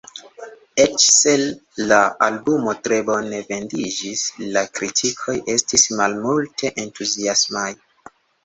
Eĉ 0.83 0.95
se 1.15 1.33
la 1.91 1.99
albumo 2.29 2.73
tre 2.87 2.99
bone 3.11 3.43
vendiĝis, 3.51 4.25
la 4.57 4.65
kritikoj 4.79 5.39
estis 5.57 5.87
malmulte 6.01 6.75
entuziasmaj. 6.87 7.71